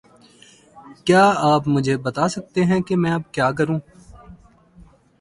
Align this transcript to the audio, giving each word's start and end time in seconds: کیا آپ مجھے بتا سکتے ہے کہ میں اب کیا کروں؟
کیا 1.05 1.23
آپ 1.49 1.67
مجھے 1.67 1.97
بتا 1.97 2.27
سکتے 2.27 2.63
ہے 2.65 2.81
کہ 2.81 2.95
میں 2.95 3.11
اب 3.11 3.31
کیا 3.31 3.51
کروں؟ 3.51 3.79